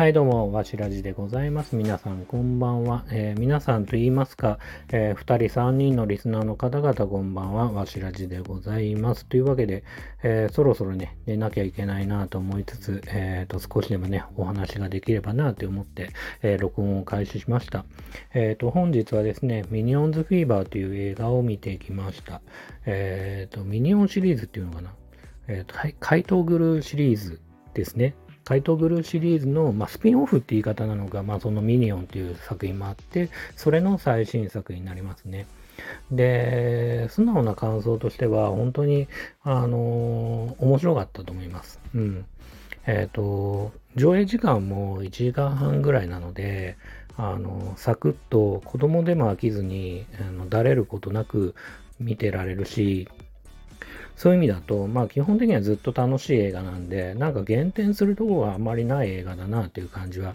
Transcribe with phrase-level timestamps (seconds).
[0.00, 1.76] はいどうも、わしらじでございます。
[1.76, 3.04] 皆さんこんばんは。
[3.10, 4.58] えー、皆さんと言いますか、
[4.90, 7.70] えー、2人3人のリスナーの方々こんばんは。
[7.70, 9.26] わしらじでございます。
[9.26, 9.84] というわけで、
[10.22, 17.84] えー、そろそろね、寝なきゃいけないなと思いつつ、えー、と少しでもね、お話ができればなと思って、え録音を開始しました。
[18.32, 22.40] えっ、と、本日はですね、ミニオンズフィーバーという映画を見てきました。
[22.86, 24.94] えっ、と、ミニオンシリーズっていうのかな。
[25.46, 27.38] えっ、と、怪盗グルーシリーズ
[27.74, 28.14] ですね。
[28.44, 35.46] 怪盗ブルーシリーズの、まあ、スピンオフって言い方なのが、まあ、そのミニオンっていう作品もあって、それの最新作になりますね。
[36.10, 39.08] で、素直な感想としては、本当に、
[39.42, 41.80] あのー、面白かったと思います。
[41.94, 42.24] うん。
[42.86, 46.76] えっ、ー、と、上映時間も1時間半ぐらいなので、
[47.16, 51.54] あの、サクッと子供でも飽きずに、あのだれることなく
[51.98, 53.08] 見てられるし、
[54.20, 60.34] そういう意味だと、まあ基本的にはずっと楽しい映画なんで、なんか減点するところはあんまりない映画だなっていう感じは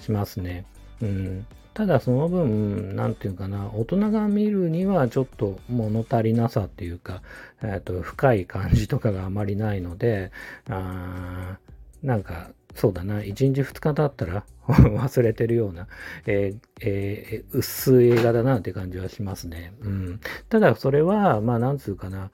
[0.00, 0.64] しますね。
[1.02, 1.46] うん。
[1.74, 7.20] ただその分、なんていうかな、大人が見るにはちょっと物足りなさっていうか、
[7.62, 10.32] えっ、と、深い感じとかがあまりないので、
[10.70, 11.58] あ
[12.02, 15.88] なんか、そうだな、1日2日経ったら 忘れてるような、
[16.26, 19.74] えーえー、薄い映画だなって感じはしますね。
[19.82, 20.20] うん。
[20.48, 22.30] ただそれは、まあなんつうかな、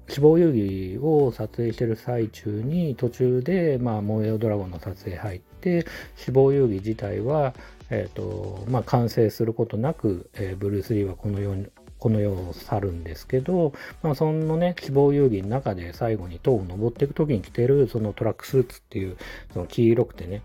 [0.08, 7.54] 死亡遊戯を撮影してる最中に途中で、まあ、燃えよドラゴンの撮影入って、死亡遊戯自体は、
[7.90, 11.66] え、ー、と、まあ、完成することなく、えー、ブルース・リーはこの世に、
[11.98, 19.16] この世を去るんですけど、まあ、そのね、死亡遊戯の中で最後に塔を登っていく時に着てる、そのトラックスーツっていう、
[19.52, 20.42] その黄色くてね、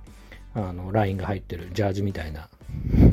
[0.53, 2.49] あの、ラインが入ってるジャージみたいな、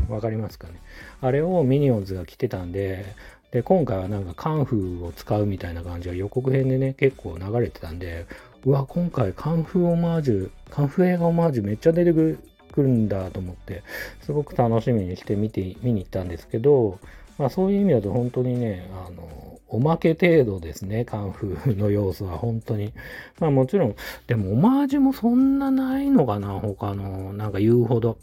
[0.08, 0.74] わかりますかね。
[1.20, 3.04] あれをミニオンズが着てたんで、
[3.52, 8.26] で、今回はなんかカンフーを使うみたいな感じが予告編でね、結構流れてたんで、
[8.64, 12.38] うわ、今回カンフーオマージュ、カンフー映画オマージュめっちゃ出てくる
[12.72, 13.82] 来るんだと思って、
[14.22, 16.98] すごく楽しみにして見て、見に行ったんですけど、
[17.38, 22.92] まあそういう意味だと本当にね、あの、おまけ程度ですね、カンフーの要素は本当に。
[23.38, 23.96] まあもちろん、
[24.26, 28.18] でもオマージュもそんなないのかな、他の、なんか言うほど。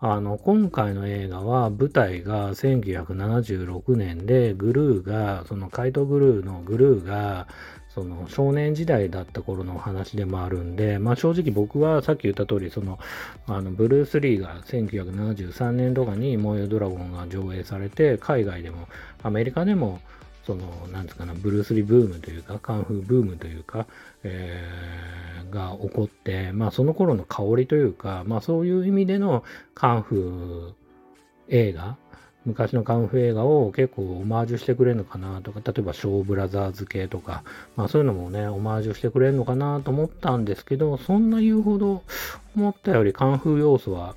[0.00, 7.48] あの、今回の映画は舞台が1976年で、グルーが、そのカイトグルーのグルーが、
[7.98, 13.00] その少年時代だった頃の話でもあるんで、まあ正直僕はさっき言った通り、その、
[13.48, 18.86] あの、ブルース・リーが1973年とかに燃えドラゴンが上映されて、海外でも、
[19.24, 20.00] アメリカでも、
[20.46, 23.88] その、なんですかな、ブルース・リーブームというか、カンフーブームというか、
[24.22, 29.42] えー、が起こって、まあその頃の香りというか、まあそういう意味での
[29.74, 31.96] カンフー映画
[32.48, 37.44] 昔のカンフー映画を結構オマージュしてくれるのかなとか、例えばショーブラザーズ系とか、
[37.76, 42.02] まあそういうのもね、オマージュしてくれるのかなと思ったんですけど、そんな言うほど
[42.56, 44.16] 思ったよりカンフー要素は、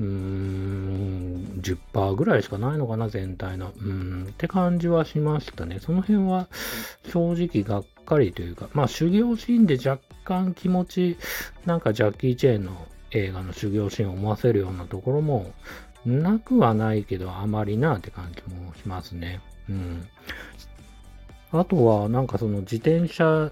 [0.00, 3.72] うーん、10%ぐらいしかないのかな、全体の。
[3.80, 5.78] うん、って感じはしましたね。
[5.78, 6.48] その辺は
[7.12, 11.16] 正直がっかりというか、まあ修行シーンで若干気持ち、
[11.66, 12.72] なんかジャッキー・チェーンの
[13.12, 15.52] 映画の修行シーンを思わせるようなところも
[16.06, 19.40] なくはないけど、あまりなって感じもしますね。
[19.68, 20.08] うん。
[21.52, 23.50] あとは、なんかその自転車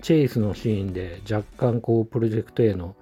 [0.00, 2.94] チェイスのシーンで若干こう、プロジェクト A の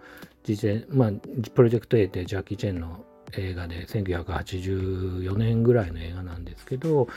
[0.47, 1.11] 自転、まあ、
[1.55, 3.05] プロジェクト A ってジャッキー・チェンの
[3.37, 7.09] 映画で1984年ぐらいの映画なんですけど、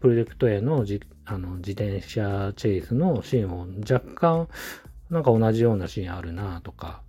[0.00, 4.48] プロジェクト A のじあの自転車チェイスのシーンを若干
[5.10, 7.02] なんか同じようなシーンあるなとか、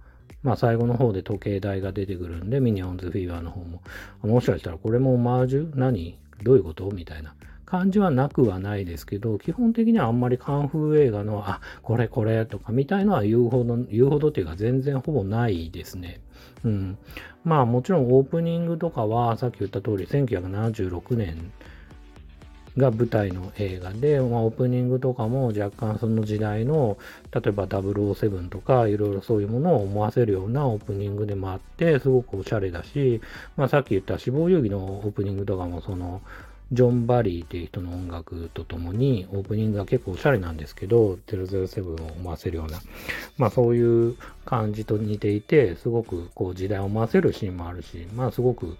[0.44, 3.82] まあ最後の方で時計台が出てくるんで、ミニオンズフィーバーの方も、
[4.22, 5.76] もしかしたらこれもマージュ？
[5.76, 6.18] 何？
[6.44, 6.90] どういうこと？
[6.92, 7.34] みたいな。
[7.66, 16.20] 感じはなくはないですけど、基本的にはあんまりカンフー映画の、あ、これこれとかみたいのは言うほど、言うほどっていうか全然ほぼないですね。
[16.64, 16.98] うん。
[17.44, 21.52] まあもちろんオープニングとかはさっき言った通り1976年
[22.78, 26.98] が舞台の映画で、まあ、オープニングとかも若干その時代の
[27.32, 33.22] 例えば007とかいろいろそういうものを思わせるようなオープニングでもあってすごくおしゃれだし、
[33.58, 36.22] まあ、さっき言った死亡遊戯のオープニングとかもその
[36.72, 42.80] ジョン・バリーっていう人の音楽とともにオープニングが結構おしゃれなんですけど007を思わせるような
[43.38, 44.16] まあそういう
[44.46, 48.78] 感じと似ていてすごくこう時代を思わせるシーンもあるしまあすごく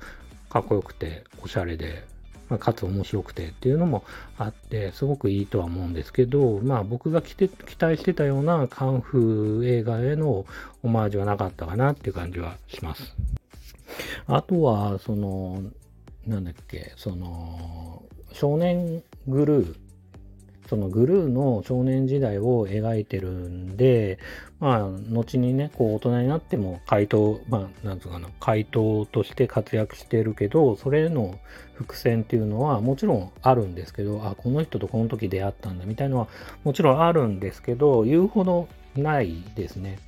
[0.50, 2.04] かっこよくておしゃれで
[2.54, 4.04] まあ、かつ面白くてっていうのも
[4.38, 10.46] あって、すごくいいとは思うんですけど、まあ僕が期待してたようなカンフー映画への
[10.84, 13.16] オマージュはなかったかなっていう感じはします。
[14.28, 15.64] あとは、その、
[16.28, 19.76] なんだっけ、その、少年グルー
[20.70, 24.18] そのグルーの少年時代を描いてるんで、
[24.60, 31.38] まあ、後にね、こう大人になっても怪盗、まあ、なんつうかな、怪盗として活躍してるけど、それの
[31.74, 36.28] 伏線っていうのはもちろんあるんですけど、あ、この人とこの時出会ったんだみたいのは
[36.64, 40.00] もちろんあるんですけど、言うほどないですね。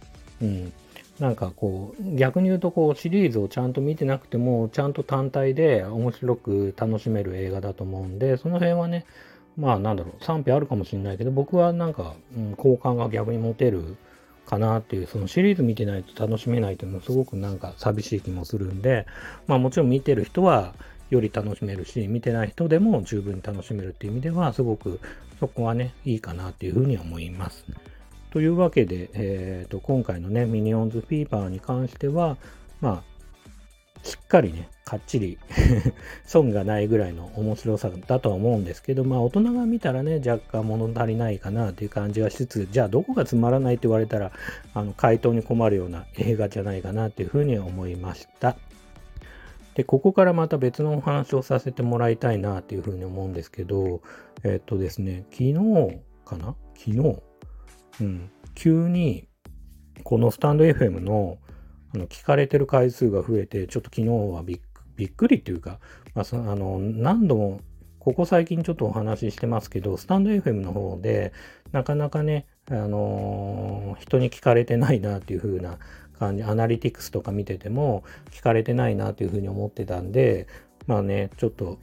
[0.42, 0.74] うん。
[1.20, 9.06] なんかこう、逆に言うとこう、シリーズをちゃんと見てなくても、ちゃんと単体で面白く楽しめる映画だと思うんで、その辺はね、
[9.58, 13.98] まあなんだろう、賛否あるかもしれないけど、僕はなんか、うん、好感が逆に持てる
[14.46, 19.06] かなっていう、そのシリーズ見てないと楽しめないっていうのすごくなんか寂しい気もするんで、
[19.48, 20.74] まあもちろん見てる人は
[21.10, 25.00] より楽しめるし、見てない人でも十分に楽しめるっていう意味では、すごく
[25.40, 27.66] そこはね、いいかなっていうふうに思います。
[28.32, 32.38] というわけで、えーと、今回のね、ミニオンズフィーバーに関しては、
[32.82, 35.40] まあ、しっかりね、かっちり
[36.26, 44.32] 損がないぐらいの面白さだとは思うんですけど、まあ大人が見たらね、若干物足りないかなという感じはしつつ、じゃあどこがつまらないって言われたら、
[44.76, 48.58] あの、回答に困るような映画じゃないかなというふうに思いました。
[49.74, 54.02] で、ここからまた別のお話をさせてもらいたいなというふうに思うんですけど、
[54.44, 55.54] えっとですね、昨日
[56.26, 56.56] かな？
[56.76, 57.22] 昨日、
[58.02, 59.28] うん、急に
[60.04, 61.38] このスタンド FM の
[61.94, 64.60] あの聞かれてる回数が増えて、ちょっと昨日はびっ
[64.96, 65.80] びっくりっていうか、
[66.14, 67.62] まあ、そのあの何度も
[68.00, 71.34] ここ最近ちょっとお話ししてますけど、スタンド FM の方で、
[71.72, 75.80] なかなかね、あのー、人に聞かれてないなっていう風な
[76.20, 80.48] 感じ、アナリティクスとか見てても聞かれてないなという風に思ってたんで、
[80.86, 81.80] まあね、ちょっと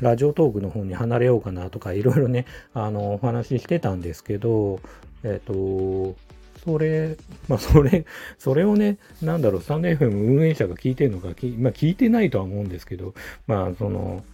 [0.00, 4.78] ラジオトークの方に離れようかなとかいろいろね、あの、お話ししてたんですけど、
[5.24, 6.16] えっ、ー、と、
[6.66, 7.16] それ、
[7.48, 8.04] まあ、それ、
[8.38, 11.36] それをね、なんだろう、スタンド FM 運営者が聞いてるのか、まあ、
[11.72, 13.14] 聞いてないとは思うんですけど、
[13.46, 14.24] まあ、その、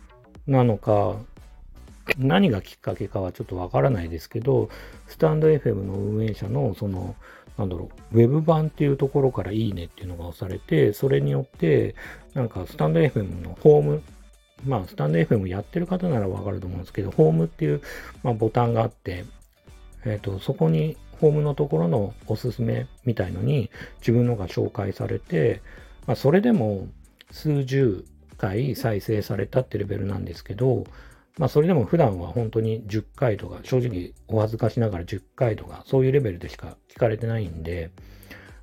[0.47, 1.17] なのか、
[2.19, 4.71] 何がきっかけかはちょっとわからないですけど、
[5.07, 7.15] スタンド FM の運営者の、その、
[7.59, 11.95] なんだろう、ウェブ版っていうところからいいねっていうのが押されて、それによって、
[12.35, 14.03] なんかスタンド FM のホーム、
[14.65, 17.83] まあ、スタンド FM やってる方ならわかると思うんですけど、ホームっていう、
[18.23, 19.25] まあ、ボタンがあって、
[20.05, 25.63] え、ー、と、そこにホームのところのおすすめみたいのに自分のが紹介されて、
[26.07, 26.89] まあ、それでも
[27.31, 28.05] 数十
[28.37, 30.85] 回再生されたってレベルなんですけど、
[31.39, 37.91] まあそれでも普段は本当に10回とか、正直お恥ずかしながら10回とか、そういうレベルでしか聞かれてないんで、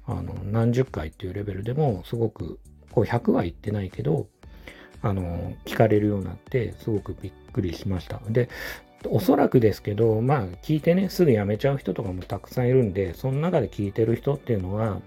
[0.05, 2.59] あの、何十回っていうレベルでもすごく、
[2.91, 4.27] こう100は言ってないけど、
[5.01, 8.21] あの、聞かれるようになって、すごくびっくりしました。
[8.29, 8.49] で、
[9.05, 15.01] おそらくですけど、まあ、聞いてね、すぐ辞めちゃう人とかもたくさんいるんで、その中で聞いてる人っていうのは、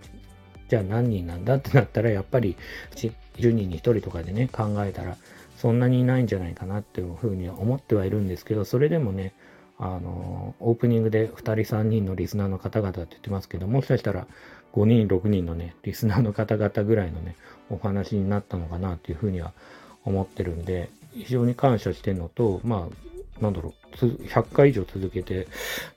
[0.68, 2.56] じゃあ何人なんだってなったら、やっぱり
[2.94, 3.12] 10
[3.50, 5.16] 人に1人とかでね、考えたら、
[5.56, 9.34] そんなにいないんじゃないかなっていうふうに思ってはいるんですけど、それでもね、
[9.78, 14.26] あの、オープニングで2人3人のリスナーの方々って言ってますけど、もしかしたら
[14.72, 17.36] 5人6人のね、リスナーの方々ぐらいのね、
[17.68, 19.52] お話になったのかなっていうふうには
[20.04, 23.11] 思ってるんで、非常に感謝してるのと、まあ、
[23.42, 25.48] なんだろう、100回以上続けて、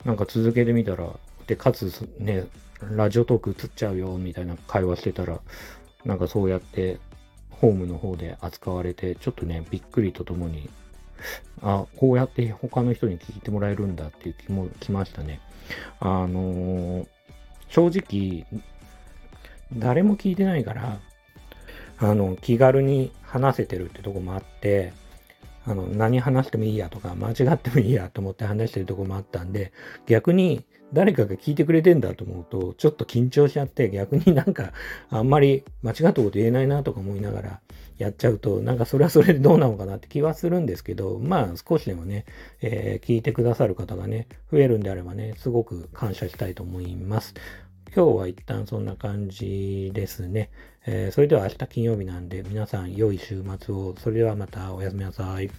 [0.04, 1.08] なんか続けてみたら、
[1.46, 2.46] で、かつね、
[2.82, 5.40] ラジオトーク映っちゃうよ、みたいな会話してたら、
[6.04, 7.00] なんかそうやって、
[7.52, 10.70] ホームの方で扱われて、ちょっとね、びっくりとともに、
[11.62, 15.40] あ、こうやって他の人に聞いてもらえるんだっていう気も来ましたね。
[16.00, 17.08] あのー、
[17.70, 18.46] 正直、
[19.72, 21.00] 誰も聞いてないから、
[22.00, 24.94] あの、気軽に話せてるってとこもあって、
[25.66, 29.72] あの、何話してもいいやとか、間違ってもいいやと思って話してるとこもあったんで、
[30.06, 34.74] 逆に誰かが聞いてくれてんだと思うと、ちょっと緊張しちゃって、逆になんか、
[35.10, 37.62] あんまり間違ったこと言えないなとか思いながら
[37.98, 42.26] やっちゃうと、なんかそれはそれでどうなのかなって気はするんですけど、まあ少しでもね、
[42.62, 47.34] えー、聞いてくださる方がね、増えるんであればね、すごく感謝したいと思います。
[47.96, 50.50] 今日は一旦そんな感じですね。
[50.88, 53.96] えー、それでは明日金曜日なんで皆さん良い週末を。
[53.98, 55.50] それではまたおやすみなさい。